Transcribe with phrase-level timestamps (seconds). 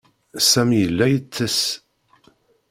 [0.49, 1.59] Sami yella yettess.